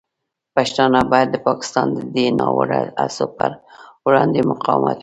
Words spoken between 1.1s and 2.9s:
باید د پاکستان د دې ناوړه